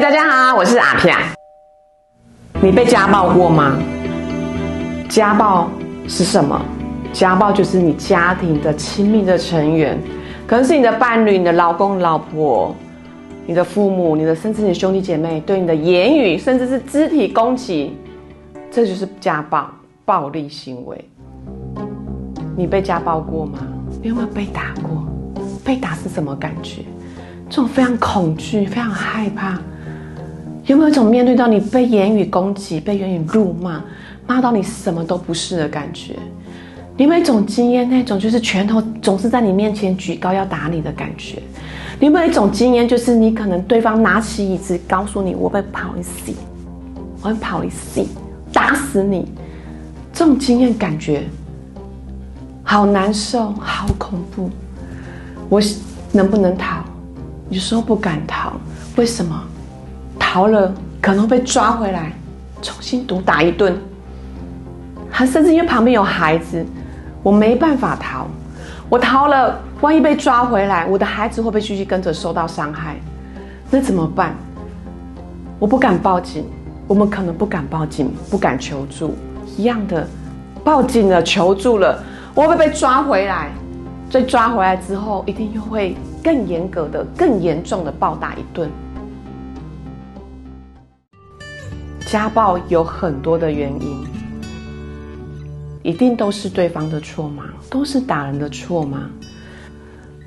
[0.00, 1.14] 大家好，我是阿片。
[2.62, 3.76] 你被家暴过吗？
[5.10, 5.68] 家暴
[6.08, 6.58] 是什么？
[7.12, 10.00] 家暴就是你家庭的亲密的成员，
[10.46, 12.74] 可能是你的伴侣、你的老公、老婆、
[13.44, 17.94] 你的父母、你的甚至你的兄弟姐妹对你的言语，甚至是肢体攻击，
[18.70, 19.70] 这就是家暴、
[20.06, 21.10] 暴力行为。
[22.56, 23.58] 你被家暴过吗？
[24.02, 25.06] 你有没有被打过？
[25.62, 26.80] 被打是什么感觉？
[27.50, 29.58] 这种非常恐惧、非常害怕。
[30.66, 33.82] 有没有一种面对到你被言语攻击、被言语辱骂、
[34.26, 36.16] 骂到你什么都不是的感觉？
[36.96, 41.42] 你有没有一种经验，那种就是拳头总是在你面前举高要打你的感觉？
[41.98, 46.32] 你有没有一种经验，就是你可能对方拿起椅子告诉你我会跑一死，
[47.22, 48.04] 我会跑一死，
[48.52, 49.26] 打死你？
[50.12, 51.24] 这种经验感觉
[52.62, 54.50] 好难受，好恐怖。
[55.48, 55.60] 我
[56.12, 56.84] 能不能逃？
[57.48, 58.52] 有时候不敢逃，
[58.96, 59.42] 为什么？
[60.32, 62.12] 逃了可能被抓回来，
[62.62, 63.76] 重新毒打一顿。
[65.10, 66.64] 还甚至因为旁边有孩子，
[67.20, 68.28] 我没办法逃。
[68.88, 72.94] 我逃了，万一被抓回来，我的孩子会不会继续跟着受到伤害？
[73.72, 74.36] 那怎么办？
[75.58, 76.44] 我不敢报警，
[76.86, 79.16] 我们可能不敢报警，不敢求助。
[79.56, 80.06] 一样的，
[80.62, 82.00] 报警了，求助了，
[82.36, 83.50] 我会被抓回来。
[84.12, 88.70] 被抓回来之后，一定又会更严格的、更严重的暴打一顿。
[92.10, 94.04] 家暴有很多的原因，
[95.84, 97.44] 一定都是对方的错吗？
[97.70, 99.08] 都是打人的错吗？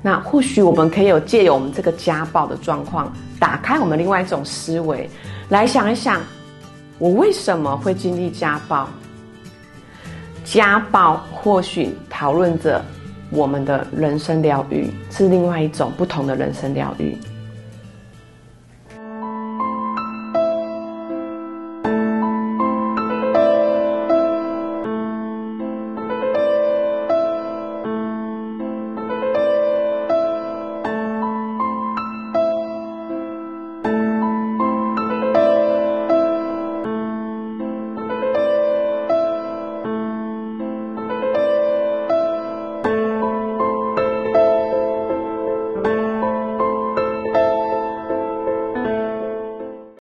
[0.00, 5.10] 那或许我们可以有借由我们这个家暴的状况，打开我们另外一种思维，
[5.50, 6.22] 来想一想，
[6.98, 8.88] 我为什么会经历家暴？
[10.42, 12.82] 家暴或许讨论着
[13.28, 17.14] 我们的人生疗愈，是另外一种不同的人生疗愈。